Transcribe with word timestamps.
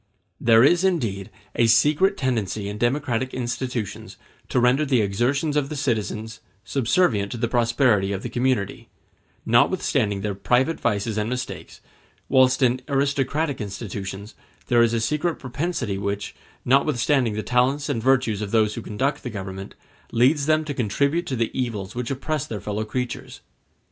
There 0.39 0.63
is 0.63 0.83
indeed 0.83 1.29
a 1.55 1.67
secret 1.67 2.17
tendency 2.17 2.67
in 2.67 2.79
democratic 2.79 3.35
institutions 3.35 4.17
to 4.49 4.59
render 4.59 4.83
the 4.83 4.99
exertions 5.03 5.55
of 5.55 5.69
the 5.69 5.75
citizens 5.75 6.39
subservient 6.65 7.31
to 7.33 7.37
the 7.37 7.47
prosperity 7.47 8.11
of 8.11 8.23
the 8.23 8.29
community, 8.29 8.89
notwithstanding 9.45 10.21
their 10.21 10.33
private 10.33 10.79
vices 10.79 11.19
and 11.19 11.29
mistakes; 11.29 11.81
whilst 12.29 12.63
in 12.63 12.81
aristocratic 12.89 13.61
institutions 13.61 14.33
there 14.69 14.81
is 14.81 14.95
a 14.95 14.99
secret 14.99 15.35
propensity 15.35 15.99
which, 15.99 16.33
notwithstanding 16.65 17.35
the 17.35 17.43
talents 17.43 17.87
and 17.87 18.01
the 18.01 18.05
virtues 18.05 18.41
of 18.41 18.49
those 18.49 18.73
who 18.73 18.81
conduct 18.81 19.21
the 19.21 19.29
government, 19.29 19.75
leads 20.11 20.47
them 20.47 20.65
to 20.65 20.73
contribute 20.73 21.27
to 21.27 21.35
the 21.35 21.51
evils 21.55 21.93
which 21.93 22.09
oppress 22.09 22.47
their 22.47 22.59
fellow 22.59 22.83
creatures. 22.85 23.41